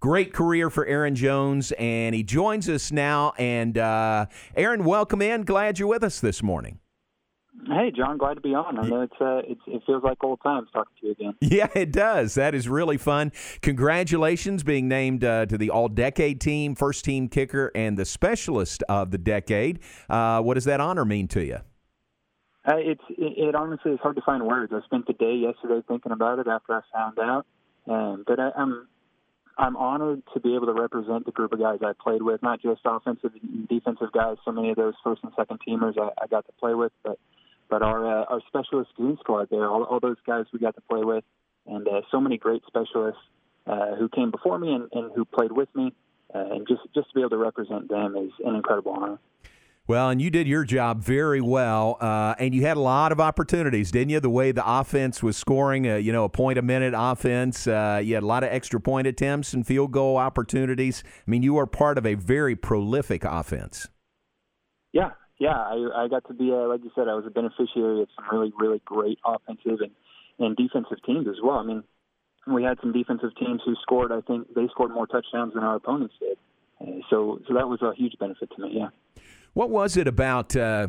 [0.00, 3.32] Great career for Aaron Jones, and he joins us now.
[3.36, 5.42] And uh, Aaron, welcome in.
[5.42, 6.78] Glad you're with us this morning.
[7.66, 8.78] Hey, John, glad to be on.
[8.78, 11.34] I know it's, uh, it's it feels like old times talking to you again.
[11.40, 12.34] Yeah, it does.
[12.34, 13.32] That is really fun.
[13.62, 18.84] Congratulations being named uh, to the All Decade team, first team kicker, and the specialist
[18.88, 19.80] of the decade.
[20.08, 21.58] Uh, what does that honor mean to you?
[22.64, 24.72] Uh, it's it, it, honestly is hard to find words.
[24.74, 27.46] I spent the day yesterday thinking about it after I found out,
[27.88, 28.86] um, but I, I'm
[29.58, 32.62] I'm honored to be able to represent the group of guys I played with, not
[32.62, 34.36] just offensive and defensive guys.
[34.44, 37.18] So many of those first and second teamers I, I got to play with, but
[37.68, 40.80] but our uh, our specialist goon squad there, all, all those guys we got to
[40.82, 41.24] play with,
[41.66, 43.20] and uh, so many great specialists
[43.66, 45.92] uh, who came before me and, and who played with me,
[46.34, 49.18] uh, and just just to be able to represent them is an incredible honor.
[49.88, 53.20] Well, and you did your job very well, uh, and you had a lot of
[53.20, 54.20] opportunities, didn't you?
[54.20, 57.66] The way the offense was scoring, uh, you know, a point a minute offense.
[57.66, 61.02] Uh, you had a lot of extra point attempts and field goal opportunities.
[61.06, 63.88] I mean, you are part of a very prolific offense.
[64.92, 68.02] Yeah, yeah, I, I got to be, a, like you said, I was a beneficiary
[68.02, 69.92] of some really, really great offensive and,
[70.38, 71.56] and defensive teams as well.
[71.56, 71.82] I mean,
[72.46, 74.12] we had some defensive teams who scored.
[74.12, 76.36] I think they scored more touchdowns than our opponents did.
[76.78, 78.72] Uh, so, so that was a huge benefit to me.
[78.74, 78.88] Yeah.
[79.58, 80.54] What was it about?
[80.54, 80.86] Uh,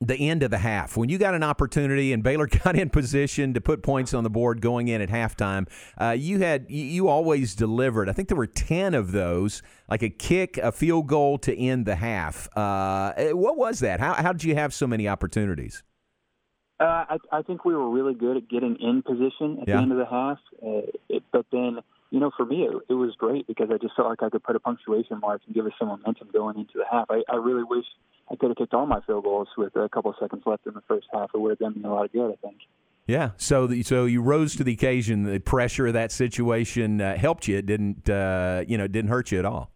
[0.00, 3.54] the end of the half when you got an opportunity and Baylor got in position
[3.54, 5.68] to put points on the board going in at halftime.
[5.96, 8.08] Uh, you had you always delivered.
[8.08, 11.86] I think there were ten of those, like a kick, a field goal to end
[11.86, 12.48] the half.
[12.56, 14.00] Uh, eh, what was that?
[14.00, 15.84] How how did you have so many opportunities?
[16.80, 19.76] Uh, I, I think we were really good at getting in position at yeah.
[19.76, 21.78] the end of the half, uh, it, but then
[22.10, 24.42] you know, for me, it, it was great because I just felt like I could
[24.42, 27.06] put a punctuation mark and give us some momentum going into the half.
[27.10, 27.84] I, I really wish
[28.30, 30.74] I could have kicked all my field goals with a couple of seconds left in
[30.74, 31.30] the first half.
[31.34, 32.58] It would have done me a lot of good, I think.
[33.06, 35.22] Yeah, so the, so you rose to the occasion.
[35.22, 37.56] The pressure of that situation uh, helped you.
[37.56, 39.70] It didn't, uh, you know, it didn't hurt you at all.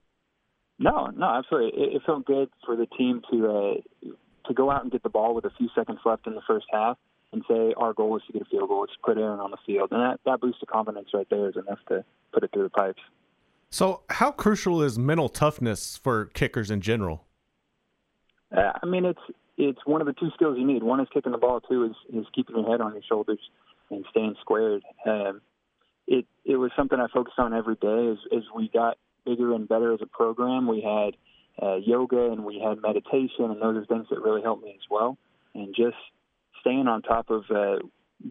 [0.80, 1.80] No, no, absolutely.
[1.80, 4.08] It, it felt good for the team to uh,
[4.48, 6.66] to go out and get the ball with a few seconds left in the first
[6.72, 6.96] half
[7.32, 8.80] and say our goal is to get a field goal.
[8.80, 11.56] Let's put Aaron on the field, and that that boost of confidence right there is
[11.56, 13.00] enough to put it through the pipes.
[13.70, 17.24] So, how crucial is mental toughness for kickers in general?
[18.54, 19.20] Uh, I mean, it's
[19.56, 20.82] it's one of the two skills you need.
[20.82, 21.60] One is kicking the ball.
[21.60, 23.40] Two is is keeping your head on your shoulders
[23.90, 24.82] and staying squared.
[25.06, 25.40] Um,
[26.06, 29.68] it it was something I focused on every day as as we got bigger and
[29.68, 30.66] better as a program.
[30.66, 31.16] We had
[31.64, 34.86] uh, yoga and we had meditation, and those are things that really helped me as
[34.90, 35.16] well.
[35.54, 35.96] And just
[36.60, 37.76] staying on top of uh,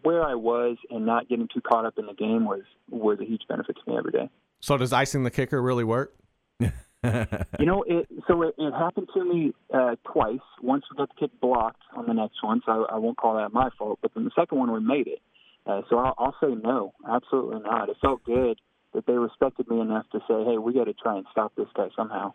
[0.03, 3.25] where I was and not getting too caught up in the game was was a
[3.25, 4.29] huge benefit to me every day.
[4.59, 6.13] So does icing the kicker really work?
[6.59, 10.39] you know, it, so it, it happened to me uh, twice.
[10.61, 13.35] Once we got the kick blocked on the next one, so I, I won't call
[13.35, 13.99] that my fault.
[14.01, 15.21] But then the second one, we made it.
[15.65, 17.89] Uh, so I'll, I'll say no, absolutely not.
[17.89, 18.59] It felt good
[18.93, 21.67] that they respected me enough to say, "Hey, we got to try and stop this
[21.75, 22.33] guy somehow."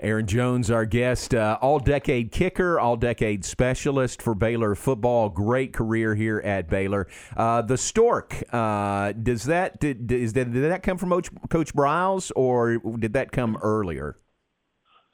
[0.00, 5.28] Aaron Jones, our guest, uh, all decade kicker, all decade specialist for Baylor football.
[5.28, 7.06] Great career here at Baylor.
[7.36, 11.72] Uh, the Stork, uh, does that did, is that, did that come from Coach, Coach
[11.74, 14.18] Briles or did that come earlier?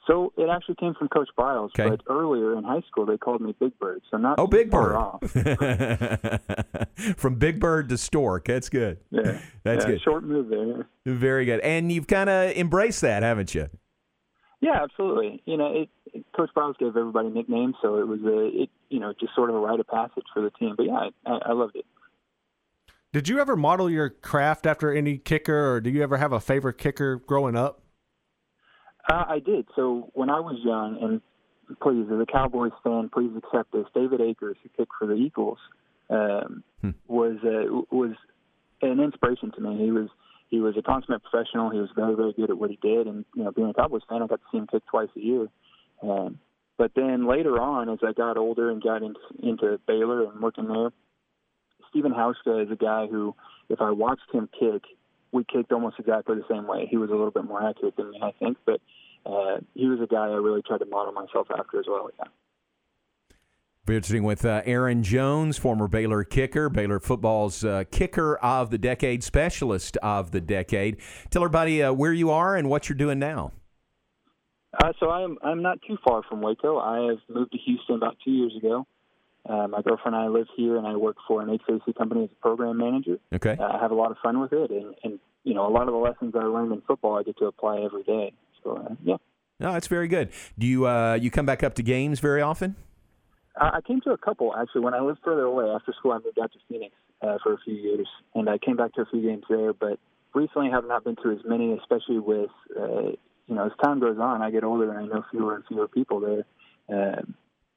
[0.07, 1.89] So it actually came from Coach Briles, okay.
[1.89, 4.01] but earlier in high school they called me Big Bird.
[4.09, 4.97] So not oh Big Bird
[7.17, 8.45] from Big Bird to Stork.
[8.45, 8.97] That's good.
[9.11, 10.01] Yeah, that's yeah, good.
[10.01, 10.87] Short move there.
[11.05, 13.69] Very good, and you've kind of embraced that, haven't you?
[14.61, 15.41] Yeah, absolutely.
[15.45, 18.99] You know, it, it, Coach Briles gave everybody nicknames, so it was a, it, you
[18.99, 20.75] know, just sort of a rite of passage for the team.
[20.77, 21.85] But yeah, I, I loved it.
[23.11, 26.39] Did you ever model your craft after any kicker, or do you ever have a
[26.39, 27.81] favorite kicker growing up?
[29.09, 29.67] Uh, I did.
[29.75, 31.21] So when I was young, and
[31.81, 33.85] please, as a Cowboys fan, please accept this.
[33.95, 35.57] David Akers, who kicked for the Eagles,
[36.09, 36.91] um, hmm.
[37.07, 38.15] was uh, was
[38.81, 39.83] an inspiration to me.
[39.83, 40.09] He was
[40.51, 41.69] he was a consummate professional.
[41.69, 43.07] He was very, very good at what he did.
[43.07, 45.19] And, you know, being a Cowboys fan, I got to see him kick twice a
[45.19, 45.47] year.
[46.03, 46.39] Um,
[46.77, 50.67] but then later on, as I got older and got into, into Baylor and working
[50.67, 50.91] there,
[51.89, 53.33] Stephen Hauschka is a guy who,
[53.69, 54.83] if I watched him kick,
[55.31, 56.85] we kicked almost exactly the same way.
[56.89, 58.81] He was a little bit more accurate than me, I think, but
[59.25, 62.09] uh, he was a guy I really tried to model myself after as well.
[62.19, 62.25] Yeah.
[63.87, 69.23] Visiting with uh, Aaron Jones, former Baylor kicker, Baylor football's uh, kicker of the decade,
[69.23, 70.97] specialist of the decade.
[71.31, 73.53] Tell everybody uh, where you are and what you're doing now.
[74.79, 76.77] Uh, so I'm I'm not too far from Waco.
[76.77, 78.85] I have moved to Houston about two years ago.
[79.49, 82.29] Uh, my girlfriend and I live here, and I work for an HVAC company as
[82.31, 83.17] a program manager.
[83.33, 83.57] Okay.
[83.59, 85.87] Uh, I have a lot of fun with it, and, and you know a lot
[85.87, 88.31] of the lessons I learned in football I get to apply every day.
[88.63, 89.17] So yeah.
[89.59, 90.29] No, that's very good.
[90.59, 92.75] Do you you come back up to games very often?
[93.59, 95.69] I came to a couple actually when I lived further away.
[95.69, 98.77] After school, I moved out to Phoenix uh, for a few years, and I came
[98.77, 99.73] back to a few games there.
[99.73, 99.99] But
[100.33, 102.49] recently have not been to as many, especially with
[102.79, 103.11] uh,
[103.47, 105.87] you know as time goes on, I get older and I know fewer and fewer
[105.87, 106.45] people there.
[106.89, 107.21] Uh,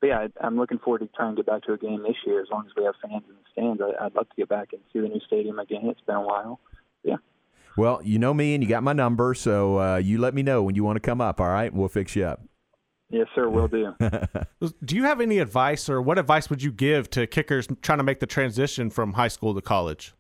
[0.01, 2.17] but yeah, I, I'm looking forward to trying to get back to a game this
[2.27, 2.41] year.
[2.41, 4.73] As long as we have fans in the stands, I, I'd love to get back
[4.73, 5.83] and see the new stadium again.
[5.85, 6.61] It's been a while.
[7.03, 7.17] Yeah.
[7.77, 10.63] Well, you know me and you got my number, so uh, you let me know
[10.63, 11.41] when you want to come up.
[11.41, 12.41] All right, we'll fix you up.
[13.15, 13.49] Yes, sir.
[13.49, 13.95] Will do.
[14.85, 18.05] do you have any advice, or what advice would you give to kickers trying to
[18.05, 20.15] make the transition from high school to college?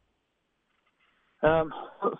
[1.43, 1.73] Um,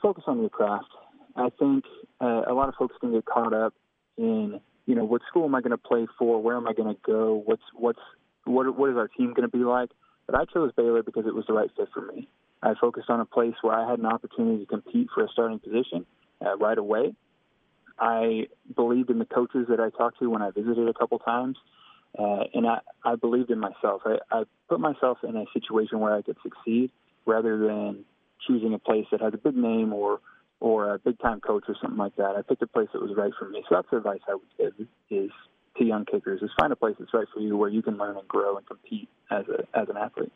[0.03, 0.89] focus on your craft.
[1.37, 1.85] I think
[2.21, 3.73] uh, a lot of folks can get caught up
[4.19, 6.43] in, you know, what school am I going to play for?
[6.43, 7.41] Where am I going to go?
[7.45, 8.01] What's what's
[8.43, 9.91] what what is our team going to be like?
[10.27, 12.29] But I chose Baylor because it was the right fit for me.
[12.65, 15.61] I focused on a place where I had an opportunity to compete for a starting
[15.61, 16.05] position
[16.45, 17.15] uh, right away.
[17.99, 21.57] I believed in the coaches that I talked to when I visited a couple times,
[22.19, 24.03] uh, and I, I believed in myself.
[24.05, 26.91] I, I put myself in a situation where I could succeed
[27.27, 28.05] rather than
[28.47, 30.21] choosing a place that has a big name or
[30.61, 32.37] or a big time coach or something like that.
[32.37, 33.63] I picked a place that was right for me.
[33.69, 35.31] So that's the advice I would give is
[35.77, 38.17] to young kickers is find a place that's right for you where you can learn
[38.17, 40.33] and grow and compete as a as an athlete.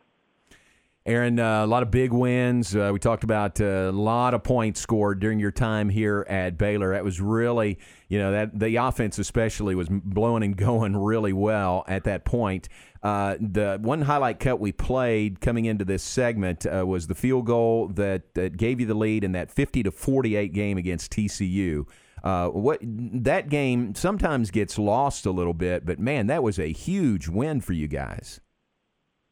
[1.08, 2.76] Aaron, uh, a lot of big wins.
[2.76, 6.58] Uh, we talked about uh, a lot of points scored during your time here at
[6.58, 6.93] Baylor.
[6.93, 7.78] That was really,
[8.08, 12.69] you know, that the offense especially was blowing and going really well at that point.
[13.02, 17.46] Uh, the one highlight cut we played coming into this segment uh, was the field
[17.46, 21.87] goal that, that gave you the lead in that 50 to 48 game against TCU.
[22.22, 26.70] Uh, what that game sometimes gets lost a little bit, but man, that was a
[26.70, 28.40] huge win for you guys.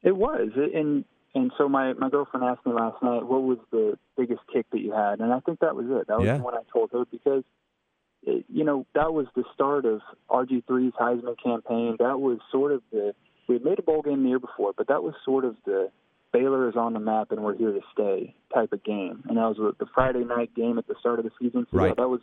[0.03, 1.05] It was, and
[1.37, 4.81] and so my my girlfriend asked me last night, what was the biggest kick that
[4.81, 5.21] you had?
[5.21, 6.09] And I think that was it.
[6.09, 6.39] That was yeah.
[6.39, 7.45] the one I told her because,
[8.23, 10.01] it, you know, that was the start of
[10.31, 11.97] RG3's Heisman campaign.
[11.99, 13.15] That was sort of the
[13.49, 15.91] we had made a bowl game the year before, but that was sort of the
[16.33, 19.23] Baylor is on the map and we're here to stay type of game.
[19.29, 21.67] And that was the Friday night game at the start of the season.
[21.71, 21.89] So right.
[21.89, 22.21] yeah, that was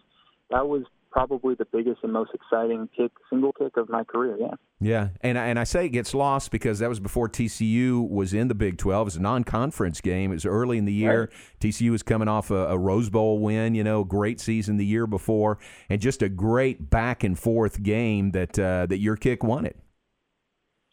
[0.49, 4.35] that was probably the biggest and most exciting kick, single kick of my career.
[4.39, 4.55] Yeah.
[4.81, 8.49] Yeah, and and I say it gets lost because that was before TCU was in
[8.49, 9.05] the Big Twelve.
[9.05, 10.31] It was a non-conference game.
[10.31, 11.21] It was early in the year.
[11.21, 11.29] Right.
[11.61, 13.75] TCU was coming off a, a, Rose Bowl win.
[13.75, 15.57] You know, great season the year before,
[15.87, 19.77] and just a great back and forth game that uh, that your kick won it.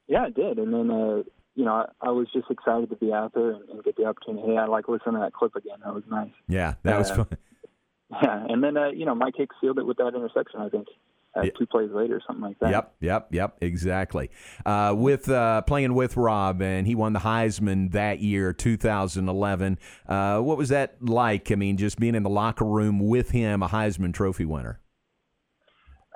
[0.06, 0.90] Yeah, it did, and then.
[0.90, 1.22] Uh,
[1.56, 4.04] you know, I, I was just excited to be out there and, and get the
[4.04, 4.46] opportunity.
[4.46, 5.78] Hey, I like listening to that clip again.
[5.84, 6.30] That was nice.
[6.48, 7.26] Yeah, that was Uh, fun.
[8.10, 10.60] Yeah, and then uh, you know, my kick sealed it with that interception.
[10.60, 10.88] I think
[11.34, 12.70] uh, two plays later, something like that.
[12.70, 14.30] Yep, yep, yep, exactly.
[14.66, 19.78] Uh, with uh, playing with Rob, and he won the Heisman that year, 2011.
[20.08, 21.52] Uh, what was that like?
[21.52, 24.80] I mean, just being in the locker room with him, a Heisman Trophy winner.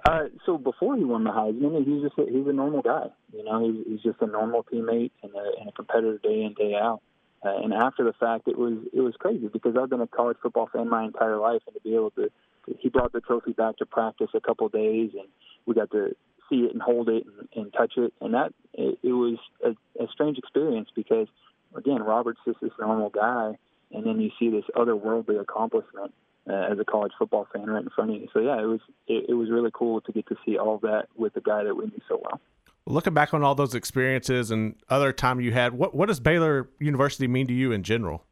[0.04, 3.06] Uh, so before he won the Heisman, he was just a, he's a normal guy.
[3.32, 6.54] You know, he's, he's just a normal teammate and a, and a competitor day in
[6.54, 7.00] day out.
[7.44, 10.38] Uh, and after the fact, it was it was crazy because I've been a college
[10.42, 12.30] football fan my entire life, and to be able to,
[12.78, 15.28] he brought the trophy back to practice a couple of days, and
[15.66, 16.16] we got to
[16.48, 19.70] see it and hold it and, and touch it, and that it, it was a,
[20.02, 21.28] a strange experience because
[21.76, 23.58] again, Robert's just this normal guy,
[23.92, 26.14] and then you see this otherworldly accomplishment
[26.48, 28.28] uh, as a college football fan right in front of you.
[28.32, 31.08] So yeah, it was it, it was really cool to get to see all that
[31.14, 32.40] with a guy that we knew so well.
[32.86, 36.68] Looking back on all those experiences and other time you had, what what does Baylor
[36.78, 38.24] University mean to you in general?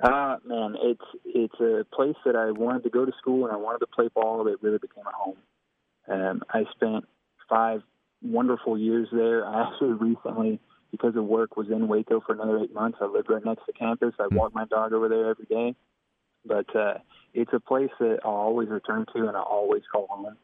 [0.00, 3.56] Uh, man, it's it's a place that I wanted to go to school and I
[3.56, 4.46] wanted to play ball.
[4.46, 5.36] It really became a home.
[6.08, 7.04] Um, I spent
[7.48, 7.82] five
[8.22, 9.46] wonderful years there.
[9.46, 12.98] I actually recently, because of work, was in Waco for another eight months.
[13.00, 14.14] I lived right next to campus.
[14.18, 15.74] I walked my dog over there every day.
[16.44, 16.94] But uh,
[17.34, 20.36] it's a place that I'll always return to and I'll always call home.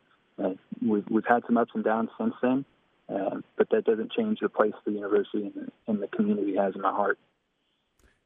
[0.43, 0.51] Uh,
[0.87, 2.65] we've we've had some ups and downs since then,
[3.09, 6.75] uh, but that doesn't change the place the university and the, and the community has
[6.75, 7.19] in my heart.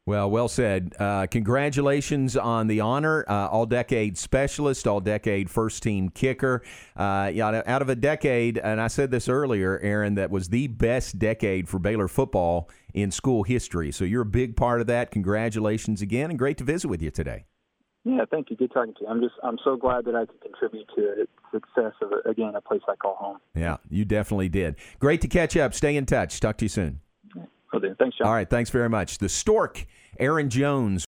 [0.05, 0.97] Well, well said.
[0.99, 3.25] Uh, congratulations on the honor.
[3.29, 6.63] Uh, all decade specialist, all decade first team kicker.
[6.97, 11.21] Uh, out of a decade, and I said this earlier, Aaron, that was the best
[11.21, 13.93] decade for Baylor football in school history.
[13.93, 15.13] So you're a big part of that.
[15.13, 17.45] Congratulations again, and great to visit with you today.
[18.05, 18.57] Yeah, thank you.
[18.57, 19.07] Good talking to you.
[19.07, 22.61] I'm just I'm so glad that I could contribute to the success of again a
[22.61, 23.39] place I call home.
[23.55, 24.77] Yeah, you definitely did.
[24.99, 25.73] Great to catch up.
[25.73, 26.41] Stay in touch.
[26.41, 27.01] Talk to you soon.
[27.81, 27.95] Do.
[27.99, 28.27] Thanks, John.
[28.27, 29.17] All right, thanks very much.
[29.17, 29.87] The Stork,
[30.19, 31.01] Aaron Jones.